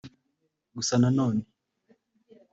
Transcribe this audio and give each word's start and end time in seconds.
Gusa 0.75 0.95
na 1.01 1.09
none 1.17 1.41